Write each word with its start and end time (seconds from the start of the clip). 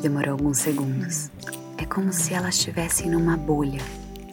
demorou 0.00 0.32
alguns 0.32 0.58
segundos. 0.58 1.30
É 1.76 1.84
como 1.84 2.12
se 2.12 2.32
elas 2.34 2.56
estivessem 2.56 3.10
numa 3.10 3.36
bolha, 3.36 3.80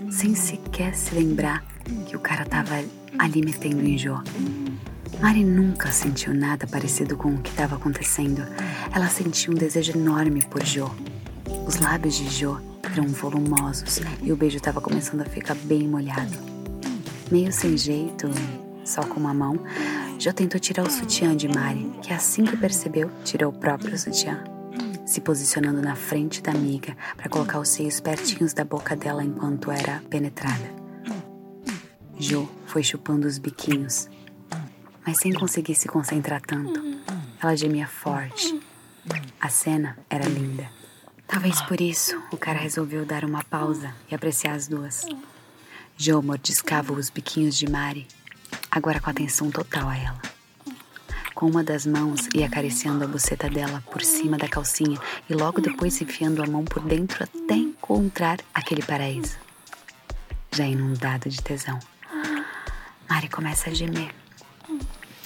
sem 0.10 0.36
sequer 0.36 0.96
se 0.96 1.16
lembrar 1.16 1.66
que 2.06 2.16
o 2.16 2.20
cara 2.20 2.46
tava 2.46 2.84
ali 3.18 3.42
metendo 3.44 3.84
em 3.84 3.98
Jô. 3.98 4.16
Mari 5.22 5.44
nunca 5.44 5.92
sentiu 5.92 6.34
nada 6.34 6.66
parecido 6.66 7.18
com 7.18 7.30
o 7.30 7.42
que 7.42 7.50
estava 7.50 7.76
acontecendo. 7.76 8.46
Ela 8.94 9.08
sentiu 9.10 9.54
um 9.54 9.56
desejo 9.56 9.98
enorme 9.98 10.44
por 10.46 10.64
Jô. 10.64 10.90
Os 11.68 11.78
lábios 11.78 12.16
de 12.16 12.30
Jô 12.30 12.58
eram 12.84 13.08
volumosos 13.08 14.00
e 14.22 14.32
o 14.32 14.36
beijo 14.36 14.58
estava 14.58 14.80
começando 14.80 15.22
a 15.22 15.26
ficar 15.26 15.56
bem 15.56 15.88
molhado. 15.88 16.38
Meio 17.32 17.52
sem 17.52 17.78
jeito, 17.78 18.30
só 18.86 19.04
com 19.04 19.20
uma 19.20 19.34
mão, 19.34 19.60
Jô 20.18 20.34
tentou 20.34 20.60
tirar 20.60 20.86
o 20.86 20.90
sutiã 20.90 21.36
de 21.36 21.48
Mari, 21.48 21.92
que 22.02 22.14
assim 22.14 22.44
que 22.44 22.58
percebeu, 22.58 23.12
tirou 23.24 23.52
o 23.52 23.54
próprio 23.54 23.98
sutiã, 23.98 24.44
se 25.10 25.22
posicionando 25.22 25.82
na 25.82 25.96
frente 25.96 26.40
da 26.40 26.52
amiga 26.52 26.96
para 27.18 27.28
colocar 27.28 27.60
os 27.60 27.70
seios 27.70 28.00
pertinhos 28.00 28.54
da 28.54 28.64
boca 28.64 28.96
dela 28.96 29.24
enquanto 29.24 29.72
era 29.72 30.04
penetrada. 30.08 30.72
Jô 32.20 32.48
foi 32.68 32.84
chupando 32.84 33.26
os 33.26 33.40
biquinhos, 33.40 34.08
mas 35.04 35.18
sem 35.18 35.34
conseguir 35.34 35.74
se 35.74 35.88
concentrar 35.88 36.42
tanto. 36.42 36.80
Ela 37.42 37.56
gemia 37.56 37.88
forte. 37.88 38.62
A 39.42 39.50
cena 39.50 39.98
era 40.08 40.26
linda. 40.26 40.70
Talvez 41.26 41.60
por 41.64 41.82
isso 41.82 42.22
o 42.32 42.38
cara 42.38 42.60
resolveu 42.60 43.04
dar 43.04 43.26
uma 43.26 43.44
pausa 43.44 43.96
e 44.12 44.14
apreciar 44.14 44.54
as 44.54 44.68
duas. 44.68 45.04
Joe 45.98 46.24
mordiscava 46.24 46.94
os 46.94 47.10
biquinhos 47.10 47.58
de 47.58 47.68
Mari, 47.68 48.08
agora 48.70 49.00
com 49.00 49.10
atenção 49.10 49.50
total 49.50 49.90
a 49.90 49.98
ela. 49.98 50.29
Com 51.40 51.48
uma 51.48 51.64
das 51.64 51.86
mãos 51.86 52.28
ia 52.36 52.48
acariciando 52.48 53.06
a 53.06 53.08
buceta 53.08 53.50
dela 53.50 53.82
por 53.90 54.02
cima 54.02 54.38
da 54.38 54.50
calcinha 54.50 55.00
e 55.30 55.34
logo 55.34 55.62
depois 55.62 56.02
enfiando 56.02 56.44
a 56.44 56.46
mão 56.46 56.66
por 56.66 56.84
dentro 56.84 57.24
até 57.24 57.54
encontrar 57.56 58.40
aquele 58.54 58.84
paraíso. 58.84 59.38
Já 60.52 60.66
inundado 60.66 61.30
de 61.30 61.42
tesão. 61.42 61.80
Mari 63.10 63.30
começa 63.30 63.70
a 63.70 63.74
gemer. 63.74 64.14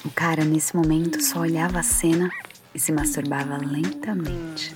O 0.06 0.12
cara, 0.12 0.46
nesse 0.46 0.76
momento, 0.76 1.20
só 1.20 1.40
olhava 1.40 1.80
a 1.80 1.84
cena 1.84 2.30
e 2.76 2.80
se 2.80 2.92
masturbava 2.92 3.58
lentamente 3.58 4.76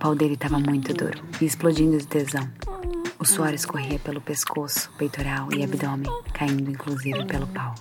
pau 0.00 0.14
dele 0.14 0.32
estava 0.32 0.58
muito 0.58 0.94
duro 0.94 1.22
e 1.40 1.44
explodindo 1.44 1.98
de 1.98 2.06
tesão. 2.06 2.48
O 3.18 3.24
suor 3.26 3.52
escorria 3.52 3.98
pelo 3.98 4.18
pescoço, 4.18 4.90
peitoral 4.96 5.52
e 5.52 5.62
abdômen, 5.62 6.10
caindo 6.32 6.70
inclusive 6.70 7.26
pelo 7.26 7.46
pau. 7.48 7.74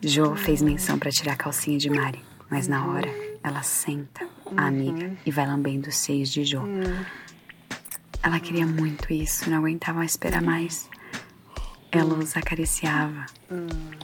Jo 0.00 0.36
fez 0.36 0.62
menção 0.62 0.98
para 0.98 1.10
tirar 1.10 1.32
a 1.32 1.36
calcinha 1.36 1.76
de 1.76 1.90
Mari, 1.90 2.22
mas 2.48 2.68
na 2.68 2.86
hora 2.86 3.08
ela 3.42 3.62
senta 3.62 4.26
a 4.56 4.66
amiga 4.66 5.16
e 5.26 5.30
vai 5.30 5.46
lambendo 5.46 5.88
os 5.88 5.96
seios 5.96 6.30
de 6.30 6.44
Jo. 6.44 6.62
Ela 8.22 8.38
queria 8.38 8.66
muito 8.66 9.12
isso, 9.12 9.50
não 9.50 9.58
aguentava 9.58 10.04
esperar 10.04 10.40
mais. 10.40 10.88
Ela 11.90 12.14
os 12.14 12.36
acariciava 12.36 13.26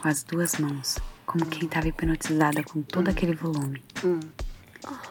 com 0.01 0.07
as 0.07 0.23
duas 0.23 0.57
mãos, 0.57 0.97
como 1.25 1.45
quem 1.45 1.65
estava 1.65 1.87
hipnotizada 1.87 2.63
com 2.63 2.81
todo 2.81 3.07
aquele 3.09 3.33
volume. 3.33 3.81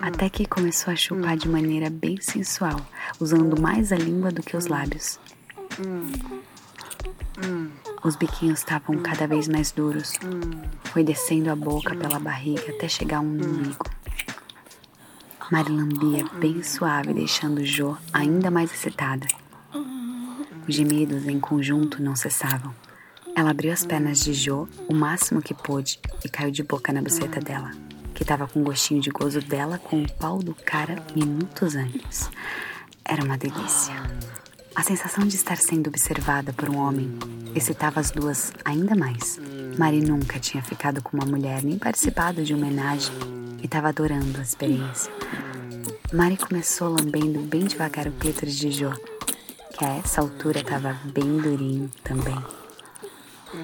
Até 0.01 0.29
que 0.29 0.47
começou 0.47 0.93
a 0.93 0.97
chupar 0.97 1.37
de 1.37 1.49
maneira 1.49 1.89
bem 1.89 2.21
sensual, 2.21 2.81
usando 3.19 3.61
mais 3.61 3.91
a 3.91 3.97
língua 3.97 4.31
do 4.31 4.43
que 4.43 4.57
os 4.57 4.67
lábios. 4.67 5.19
Os 8.05 8.17
biquinhos 8.17 8.59
estavam 8.61 8.99
cada 8.99 9.27
vez 9.27 9.49
mais 9.49 9.73
duros. 9.73 10.13
Foi 10.85 11.03
descendo 11.03 11.51
a 11.51 11.57
boca 11.57 11.97
pela 11.97 12.19
barriga 12.19 12.71
até 12.71 12.87
chegar 12.87 13.21
um 13.21 13.31
umbigo. 13.31 13.85
Mari 15.51 15.73
lambia 15.73 16.25
bem 16.39 16.63
suave, 16.63 17.15
deixando 17.15 17.65
Jo 17.65 17.97
ainda 18.13 18.51
mais 18.51 18.73
excitada. 18.73 19.27
Os 20.69 20.75
gemidos 20.75 21.27
em 21.27 21.41
conjunto 21.41 22.03
não 22.03 22.15
cessavam. 22.15 22.75
Ela 23.35 23.51
abriu 23.51 23.73
as 23.73 23.85
pernas 23.85 24.21
de 24.21 24.33
Jo 24.33 24.69
o 24.89 24.95
máximo 24.95 25.43
que 25.43 25.55
pôde 25.55 25.99
e 26.25 26.29
caiu 26.29 26.51
de 26.51 26.63
boca 26.63 26.93
na 26.93 27.03
buceta 27.03 27.41
dela 27.41 27.73
que 28.15 28.23
estava 28.23 28.47
com 28.47 28.63
gostinho 28.63 29.01
de 29.01 29.11
gozo 29.11 29.41
dela 29.41 29.77
com 29.77 30.03
o 30.03 30.13
pau 30.13 30.39
do 30.39 30.55
cara 30.55 31.03
minutos 31.15 31.75
antes. 31.75 32.31
Era 33.05 33.25
uma 33.25 33.37
delícia. 33.37 33.95
A 34.75 34.83
sensação 34.83 35.25
de 35.27 35.37
estar 35.37 35.57
sendo 35.57 35.87
observada 35.87 36.53
por 36.53 36.69
um 36.69 36.79
homem 36.79 37.17
excitava 37.55 38.01
as 38.01 38.11
duas 38.11 38.53
ainda 38.65 38.97
mais. 38.97 39.39
Mari 39.79 40.01
nunca 40.01 40.41
tinha 40.41 40.63
ficado 40.63 41.01
com 41.01 41.17
uma 41.17 41.27
mulher 41.27 41.63
nem 41.63 41.79
participado 41.79 42.43
de 42.43 42.53
uma 42.53 42.67
homenagem 42.67 43.15
e 43.63 43.67
estava 43.67 43.89
adorando 43.89 44.39
a 44.39 44.43
experiência. 44.43 45.13
Mari 46.13 46.37
começou 46.37 46.89
lambendo 46.89 47.41
bem 47.41 47.65
devagar 47.65 48.09
o 48.09 48.13
clítoris 48.13 48.57
de 48.57 48.73
Jo, 48.73 48.93
que 49.79 49.85
a 49.85 49.97
essa 49.97 50.21
altura 50.21 50.59
estava 50.59 50.99
bem 51.05 51.39
durinho 51.39 51.89
também. 52.03 52.37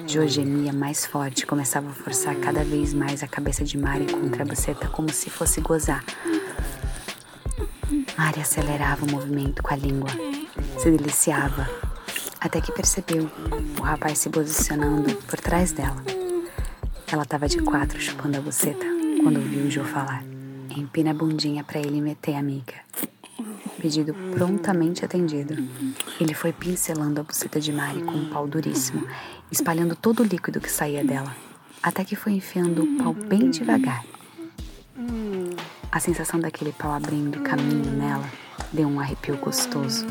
Jo 0.07 0.25
gemia 0.25 0.71
mais 0.71 1.05
forte, 1.05 1.45
começava 1.45 1.89
a 1.89 1.93
forçar 1.93 2.35
cada 2.37 2.63
vez 2.63 2.93
mais 2.93 3.21
a 3.21 3.27
cabeça 3.27 3.65
de 3.65 3.77
Mari 3.77 4.05
contra 4.13 4.43
a 4.43 4.45
buceta 4.45 4.87
como 4.87 5.11
se 5.11 5.29
fosse 5.29 5.59
gozar. 5.59 6.03
Mari 8.17 8.39
acelerava 8.39 9.05
o 9.05 9.11
movimento 9.11 9.61
com 9.61 9.73
a 9.73 9.77
língua, 9.77 10.09
se 10.81 10.89
deliciava, 10.89 11.69
até 12.39 12.59
que 12.59 12.71
percebeu 12.71 13.29
o 13.79 13.83
rapaz 13.83 14.17
se 14.17 14.31
posicionando 14.31 15.15
por 15.27 15.39
trás 15.39 15.71
dela. 15.71 16.03
Ela 17.11 17.21
estava 17.21 17.47
de 17.47 17.59
quatro 17.61 18.01
chupando 18.01 18.39
a 18.39 18.41
buceta 18.41 18.83
quando 19.21 19.37
ouviu 19.37 19.69
Jo 19.69 19.83
falar. 19.83 20.23
Empina 20.75 21.11
a 21.11 21.13
bundinha 21.13 21.63
para 21.63 21.79
ele 21.79 22.01
meter, 22.01 22.33
amiga. 22.33 22.73
Pedido 23.79 24.15
prontamente 24.35 25.05
atendido. 25.05 25.55
Ele 26.19 26.33
foi 26.33 26.51
pincelando 26.51 27.21
a 27.21 27.23
buceta 27.23 27.59
de 27.59 27.71
Mari 27.71 28.01
com 28.01 28.13
um 28.13 28.29
pau 28.31 28.47
duríssimo 28.47 29.07
espalhando 29.51 29.95
todo 29.95 30.21
o 30.21 30.25
líquido 30.25 30.59
que 30.59 30.71
saía 30.71 31.03
dela, 31.03 31.35
até 31.83 32.03
que 32.03 32.15
foi 32.15 32.31
enfiando 32.31 32.81
o 32.81 32.97
pau 32.97 33.13
bem 33.13 33.51
devagar. 33.51 34.03
A 35.91 35.99
sensação 35.99 36.39
daquele 36.39 36.71
pau 36.71 36.91
abrindo 36.91 37.39
caminho 37.41 37.91
nela 37.91 38.27
deu 38.73 38.87
um 38.87 38.99
arrepio 38.99 39.37
gostoso. 39.37 40.07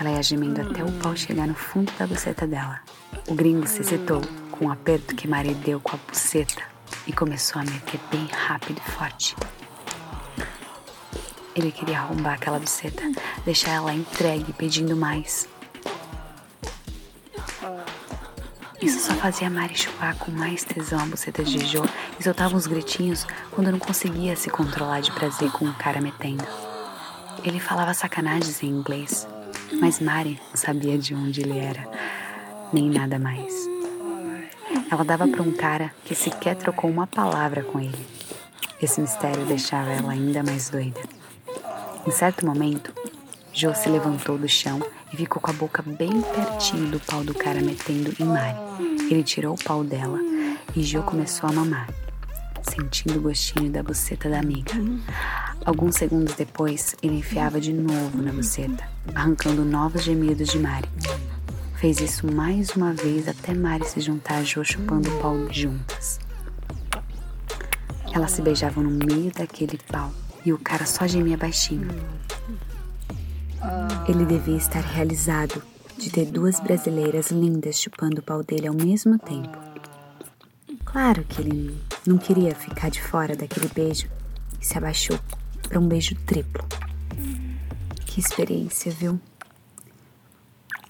Ela 0.00 0.12
ia 0.12 0.22
gemendo 0.22 0.62
até 0.62 0.82
o 0.82 0.90
pau 0.92 1.14
chegar 1.14 1.46
no 1.46 1.54
fundo 1.54 1.92
da 1.98 2.06
buceta 2.06 2.46
dela. 2.46 2.80
O 3.28 3.34
gringo 3.34 3.66
se 3.66 3.82
excitou 3.82 4.22
com 4.50 4.64
o 4.64 4.72
aperto 4.72 5.14
que 5.14 5.28
Mari 5.28 5.52
deu 5.52 5.78
com 5.78 5.94
a 5.94 5.98
buceta 6.08 6.62
e 7.06 7.12
começou 7.12 7.60
a 7.60 7.64
meter 7.66 8.00
bem 8.10 8.26
rápido 8.32 8.80
e 8.80 8.90
forte. 8.92 9.36
Ele 11.54 11.70
queria 11.70 11.98
arrombar 11.98 12.34
aquela 12.34 12.58
buceta, 12.58 13.02
deixar 13.44 13.72
ela 13.72 13.92
entregue 13.92 14.54
pedindo 14.54 14.96
mais. 14.96 15.46
Isso 18.80 19.00
só 19.00 19.12
fazia 19.16 19.50
Mari 19.50 19.76
chupar 19.76 20.16
com 20.16 20.30
mais 20.30 20.64
tesão 20.64 20.98
a 21.00 21.04
buceta 21.04 21.44
de 21.44 21.58
Jo 21.66 21.84
e 22.18 22.24
soltava 22.24 22.56
uns 22.56 22.66
gritinhos 22.66 23.26
quando 23.50 23.70
não 23.70 23.78
conseguia 23.78 24.34
se 24.34 24.48
controlar 24.48 25.00
de 25.02 25.12
prazer 25.12 25.50
com 25.52 25.66
o 25.66 25.74
cara 25.74 26.00
metendo. 26.00 26.46
Ele 27.44 27.60
falava 27.60 27.92
sacanagens 27.92 28.62
em 28.62 28.68
inglês, 28.68 29.28
mas 29.78 30.00
Mari 30.00 30.40
sabia 30.54 30.98
de 30.98 31.14
onde 31.14 31.42
ele 31.42 31.58
era, 31.58 31.86
nem 32.72 32.88
nada 32.90 33.18
mais. 33.18 33.68
Ela 34.90 35.04
dava 35.04 35.28
para 35.28 35.42
um 35.42 35.52
cara 35.52 35.92
que 36.04 36.14
sequer 36.14 36.56
trocou 36.56 36.90
uma 36.90 37.06
palavra 37.06 37.62
com 37.62 37.78
ele. 37.78 38.06
Esse 38.82 39.00
mistério 39.00 39.44
deixava 39.44 39.90
ela 39.90 40.12
ainda 40.12 40.42
mais 40.42 40.70
doida. 40.70 41.00
Em 42.06 42.10
certo 42.10 42.46
momento, 42.46 42.92
Jo 43.52 43.74
se 43.74 43.88
levantou 43.88 44.38
do 44.38 44.48
chão 44.48 44.80
e 45.12 45.16
ficou 45.16 45.40
com 45.40 45.50
a 45.50 45.54
boca 45.54 45.82
bem 45.82 46.22
pertinho 46.22 46.90
do 46.90 47.00
pau 47.00 47.22
do 47.22 47.34
cara 47.34 47.60
metendo 47.60 48.14
em 48.18 48.24
Mari. 48.24 48.56
Ele 49.10 49.22
tirou 49.22 49.54
o 49.54 49.64
pau 49.64 49.84
dela 49.84 50.18
e 50.74 50.82
Jo 50.82 51.02
começou 51.02 51.48
a 51.48 51.52
mamar, 51.52 51.88
sentindo 52.62 53.18
o 53.18 53.22
gostinho 53.22 53.70
da 53.70 53.82
buceta 53.82 54.28
da 54.28 54.38
amiga. 54.38 54.72
Alguns 55.64 55.96
segundos 55.96 56.34
depois, 56.34 56.96
ele 57.02 57.18
enfiava 57.18 57.60
de 57.60 57.72
novo 57.72 58.22
na 58.22 58.32
buceta, 58.32 58.88
arrancando 59.14 59.62
novos 59.62 60.02
gemidos 60.02 60.48
de 60.48 60.58
Mari. 60.58 60.88
Fez 61.76 62.00
isso 62.00 62.26
mais 62.26 62.70
uma 62.70 62.94
vez 62.94 63.28
até 63.28 63.52
Mari 63.54 63.86
se 63.86 64.00
juntar 64.00 64.38
a 64.38 64.42
Jo 64.42 64.64
chupando 64.64 65.10
o 65.10 65.20
pau 65.20 65.36
juntas. 65.52 66.18
Elas 68.12 68.32
se 68.32 68.42
beijavam 68.42 68.82
no 68.82 68.90
meio 68.90 69.30
daquele 69.32 69.78
pau 69.90 70.10
e 70.44 70.52
o 70.52 70.58
cara 70.58 70.86
só 70.86 71.06
gemia 71.06 71.36
baixinho. 71.36 71.88
Ele 74.08 74.24
devia 74.24 74.56
estar 74.56 74.80
realizado 74.80 75.62
de 75.98 76.10
ter 76.10 76.24
duas 76.24 76.58
brasileiras 76.58 77.30
lindas 77.30 77.78
chupando 77.78 78.20
o 78.20 78.22
pau 78.22 78.42
dele 78.42 78.66
ao 78.66 78.74
mesmo 78.74 79.18
tempo. 79.18 79.56
Claro 80.86 81.22
que 81.24 81.42
ele 81.42 81.78
não 82.06 82.16
queria 82.16 82.54
ficar 82.54 82.90
de 82.90 83.02
fora 83.02 83.36
daquele 83.36 83.68
beijo 83.68 84.08
e 84.60 84.66
se 84.66 84.76
abaixou 84.76 85.18
para 85.70 85.78
um 85.78 85.86
beijo 85.86 86.16
triplo. 86.26 86.66
Que 88.04 88.18
experiência, 88.18 88.90
viu? 88.90 89.20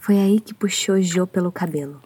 Foi 0.01 0.19
aí 0.19 0.41
que 0.41 0.55
puxou 0.55 1.01
Jo 1.03 1.27
pelo 1.27 1.53
cabelo. 1.53 2.03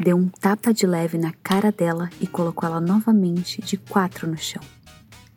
Deu 0.00 0.16
um 0.16 0.28
tapa 0.28 0.74
de 0.74 0.88
leve 0.88 1.16
na 1.16 1.32
cara 1.32 1.70
dela 1.70 2.10
e 2.20 2.26
colocou 2.26 2.68
ela 2.68 2.80
novamente 2.80 3.62
de 3.62 3.76
quatro 3.76 4.28
no 4.28 4.36
chão. 4.36 4.60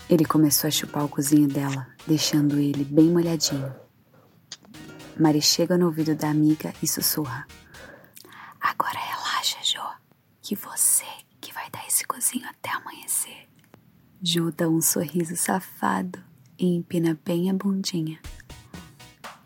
Ele 0.09 0.25
começou 0.25 0.67
a 0.67 0.71
chupar 0.71 1.05
o 1.05 1.09
cozinho 1.09 1.47
dela, 1.47 1.87
deixando 2.07 2.57
ele 2.57 2.83
bem 2.83 3.11
molhadinho. 3.11 3.71
Mari 5.19 5.43
chega 5.43 5.77
no 5.77 5.85
ouvido 5.85 6.15
da 6.15 6.27
amiga 6.27 6.73
e 6.81 6.87
sussurra: 6.87 7.45
Agora 8.59 8.97
relaxa, 8.97 9.57
Jo, 9.63 9.83
que 10.41 10.55
você 10.55 11.05
que 11.39 11.53
vai 11.53 11.69
dar 11.69 11.85
esse 11.85 12.03
cozinho 12.03 12.47
até 12.49 12.71
amanhecer. 12.71 13.47
Jo 14.23 14.51
dá 14.51 14.67
um 14.67 14.81
sorriso 14.81 15.35
safado 15.37 16.26
e 16.59 16.75
empina 16.75 17.19
bem 17.25 17.49
a 17.49 17.53
bundinha. 17.53 18.19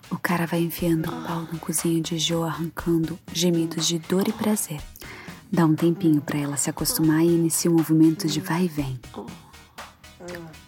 O 0.10 0.18
cara 0.18 0.46
vai 0.46 0.62
enfiando 0.62 1.10
o 1.10 1.26
pau 1.26 1.48
no 1.52 1.60
cozinho 1.60 2.02
de 2.02 2.18
Jo, 2.18 2.44
arrancando 2.44 3.18
gemidos 3.34 3.88
de 3.88 3.98
dor 4.00 4.28
e 4.28 4.34
prazer. 4.34 4.82
Dá 5.52 5.66
um 5.66 5.76
tempinho 5.76 6.22
para 6.22 6.40
ela 6.40 6.58
se 6.58 6.70
acostumar 6.70 7.24
e 7.24 7.30
inicia 7.30 7.72
um 7.72 7.76
movimento 7.76 8.28
de 8.28 8.40
vai 8.40 8.66
e 8.66 8.68
vem. 8.68 9.00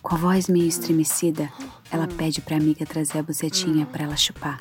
Com 0.01 0.16
a 0.16 0.18
voz 0.18 0.48
meio 0.48 0.68
estremecida, 0.68 1.51
ela 1.92 2.07
pede 2.07 2.42
para 2.42 2.56
a 2.56 2.60
amiga 2.60 2.86
trazer 2.86 3.19
a 3.19 3.24
bucetinha 3.24 3.86
para 3.86 4.04
ela 4.04 4.16
chupar. 4.18 4.60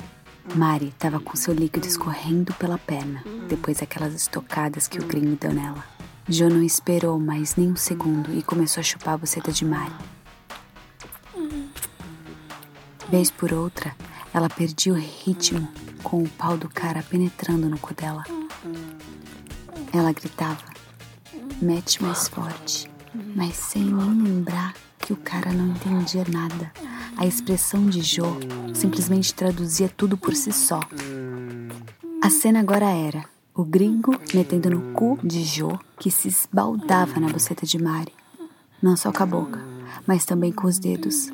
Mari 0.55 0.87
estava 0.87 1.19
com 1.19 1.35
seu 1.35 1.53
líquido 1.53 1.87
escorrendo 1.87 2.53
pela 2.55 2.77
perna, 2.77 3.23
depois 3.47 3.79
daquelas 3.79 4.13
estocadas 4.13 4.87
que 4.87 4.99
o 4.99 5.05
gringo 5.05 5.35
deu 5.35 5.53
nela. 5.53 5.83
Jo 6.27 6.49
não 6.49 6.61
esperou 6.61 7.19
mais 7.19 7.55
nem 7.55 7.71
um 7.71 7.75
segundo 7.75 8.33
e 8.33 8.41
começou 8.41 8.81
a 8.81 8.83
chupar 8.83 9.15
a 9.15 9.17
buceta 9.17 9.51
de 9.51 9.65
Mari. 9.65 10.12
Vez 13.13 13.29
por 13.29 13.53
outra, 13.53 13.95
ela 14.33 14.49
perdia 14.49 14.91
o 14.91 14.95
ritmo 14.95 15.67
com 16.01 16.23
o 16.23 16.29
pau 16.29 16.57
do 16.57 16.67
cara 16.67 17.03
penetrando 17.03 17.69
no 17.69 17.77
cu 17.77 17.93
dela. 17.93 18.23
Ela 19.93 20.11
gritava, 20.11 20.63
mete 21.61 22.01
mais 22.01 22.27
forte, 22.27 22.89
mas 23.35 23.55
sem 23.55 23.83
nem 23.83 24.19
lembrar 24.19 24.73
que 24.97 25.13
o 25.13 25.15
cara 25.15 25.53
não 25.53 25.67
entendia 25.67 26.25
nada. 26.27 26.71
A 27.15 27.23
expressão 27.23 27.85
de 27.85 28.01
Jo 28.01 28.25
simplesmente 28.73 29.31
traduzia 29.31 29.87
tudo 29.89 30.17
por 30.17 30.33
si 30.33 30.51
só. 30.51 30.79
A 32.19 32.31
cena 32.31 32.61
agora 32.61 32.89
era 32.89 33.25
o 33.53 33.63
gringo 33.63 34.19
metendo 34.33 34.71
no 34.71 34.91
cu 34.93 35.19
de 35.23 35.43
Jo, 35.43 35.79
que 35.99 36.09
se 36.09 36.29
esbaldava 36.29 37.19
na 37.19 37.29
buceta 37.29 37.63
de 37.63 37.77
Mari. 37.77 38.11
Não 38.81 38.97
só 38.97 39.11
com 39.11 39.21
a 39.21 39.27
boca, 39.27 39.61
mas 40.07 40.25
também 40.25 40.51
com 40.51 40.65
os 40.65 40.79
dedos. 40.79 41.29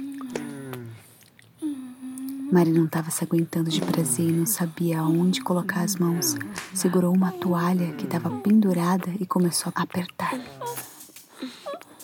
Mari 2.51 2.71
não 2.71 2.85
estava 2.85 3.11
se 3.11 3.23
aguentando 3.23 3.69
de 3.69 3.79
prazer 3.79 4.27
e 4.27 4.31
não 4.31 4.45
sabia 4.45 4.99
aonde 4.99 5.41
colocar 5.41 5.81
as 5.81 5.95
mãos. 5.95 6.35
Segurou 6.73 7.13
uma 7.13 7.31
toalha 7.31 7.93
que 7.93 8.05
estava 8.05 8.29
pendurada 8.39 9.09
e 9.19 9.25
começou 9.25 9.71
a 9.75 9.83
apertar. 9.83 10.33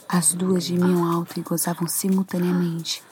As 0.08 0.34
duas 0.34 0.64
gemiam 0.64 1.12
alto 1.12 1.40
e 1.40 1.44
gozavam 1.44 1.88
simultaneamente. 1.88 3.04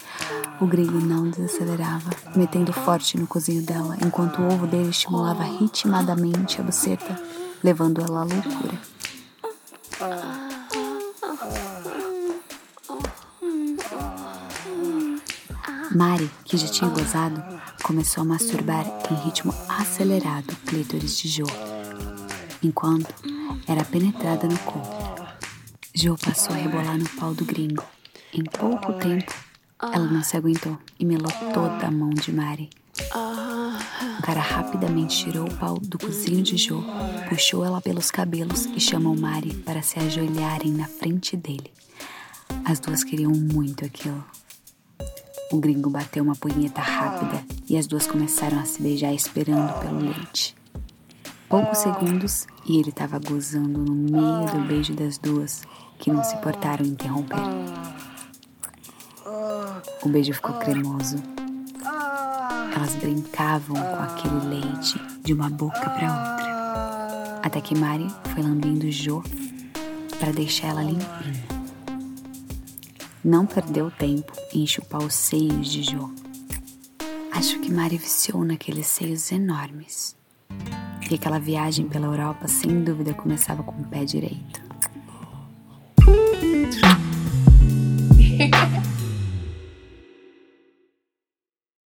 O 0.61 0.67
gringo 0.67 0.99
não 0.99 1.27
desacelerava, 1.27 2.11
metendo 2.35 2.71
forte 2.71 3.17
no 3.17 3.25
cozinho 3.25 3.65
dela, 3.65 3.97
enquanto 4.05 4.39
o 4.39 4.53
ovo 4.53 4.67
dele 4.67 4.89
estimulava 4.89 5.43
ritmadamente 5.43 6.61
a 6.61 6.63
buceta, 6.63 7.19
levando 7.63 7.99
ela 7.99 8.21
à 8.21 8.23
loucura. 8.23 10.52
Mari, 15.91 16.29
que 16.45 16.57
já 16.57 16.67
tinha 16.67 16.89
gozado, 16.89 17.43
começou 17.83 18.21
a 18.21 18.25
masturbar 18.25 18.85
em 19.11 19.15
ritmo 19.25 19.53
acelerado 19.67 20.51
o 20.51 20.55
clítoris 20.67 21.17
de 21.17 21.27
Jo, 21.27 21.45
enquanto 22.63 23.13
era 23.67 23.83
penetrada 23.83 24.47
no 24.47 24.57
cu. 24.59 24.81
Jo 25.93 26.17
passou 26.17 26.55
a 26.55 26.57
rebolar 26.57 26.97
no 26.97 27.07
pau 27.09 27.33
do 27.33 27.45
gringo. 27.45 27.83
Em 28.33 28.43
pouco 28.43 28.93
tempo, 28.93 29.31
ela 29.79 30.05
não 30.05 30.23
se 30.23 30.35
aguentou 30.37 30.77
e 30.99 31.05
melou 31.05 31.31
toda 31.53 31.87
a 31.87 31.91
mão 31.91 32.09
de 32.09 32.31
Mari. 32.31 32.69
O 34.17 34.21
cara 34.23 34.39
rapidamente 34.39 35.17
tirou 35.17 35.47
o 35.47 35.55
pau 35.55 35.77
do 35.79 35.99
cozinho 35.99 36.41
de 36.41 36.57
Jo, 36.57 36.83
puxou 37.29 37.63
ela 37.63 37.81
pelos 37.81 38.09
cabelos 38.09 38.65
e 38.65 38.79
chamou 38.79 39.15
Mari 39.15 39.53
para 39.53 39.81
se 39.81 39.99
ajoelharem 39.99 40.71
na 40.71 40.87
frente 40.87 41.37
dele. 41.37 41.71
As 42.65 42.79
duas 42.79 43.03
queriam 43.03 43.31
muito 43.31 43.85
aquilo. 43.85 44.23
O 45.53 45.59
gringo 45.59 45.87
bateu 45.87 46.23
uma 46.23 46.35
punheta 46.35 46.81
rápida 46.81 47.45
e 47.69 47.77
as 47.77 47.85
duas 47.85 48.07
começaram 48.07 48.59
a 48.59 48.65
se 48.65 48.81
beijar 48.81 49.13
esperando 49.13 49.71
pelo 49.81 49.99
leite. 49.99 50.55
Poucos 51.47 51.77
segundos 51.77 52.47
e 52.65 52.79
ele 52.79 52.89
estava 52.89 53.19
gozando 53.19 53.77
no 53.77 53.93
meio 53.93 54.51
do 54.51 54.67
beijo 54.67 54.95
das 54.95 55.19
duas, 55.19 55.61
que 55.99 56.11
não 56.11 56.23
se 56.23 56.35
importaram 56.35 56.83
em 56.83 56.89
interromper. 56.89 57.37
O 60.01 60.09
beijo 60.09 60.33
ficou 60.33 60.55
cremoso. 60.55 61.17
Elas 62.75 62.95
brincavam 62.95 63.75
com 63.75 64.01
aquele 64.01 64.59
leite 64.59 64.99
de 65.23 65.35
uma 65.35 65.51
boca 65.51 65.87
para 65.87 66.31
outra, 66.31 67.41
até 67.43 67.61
que 67.61 67.77
Mari 67.77 68.07
foi 68.33 68.41
lambendo 68.41 68.89
Jo 68.89 69.21
para 70.17 70.31
deixar 70.31 70.69
ela 70.69 70.81
limpinha. 70.81 71.52
Não 73.23 73.45
perdeu 73.45 73.89
tempo 73.89 74.33
em 74.53 74.67
chupar 74.67 75.01
os 75.01 75.13
seios 75.13 75.71
de 75.71 75.81
Jo. 75.81 76.13
Acho 77.31 77.57
que 77.61 77.71
Mari 77.71 77.97
viciou 77.97 78.43
naqueles 78.43 78.87
seios 78.87 79.31
enormes. 79.31 80.13
E 81.09 81.15
aquela 81.15 81.39
viagem 81.39 81.87
pela 81.87 82.07
Europa 82.07 82.49
sem 82.49 82.83
dúvida 82.83 83.13
começava 83.13 83.63
com 83.63 83.71
o 83.81 83.87
pé 83.87 84.03
direito. 84.03 84.72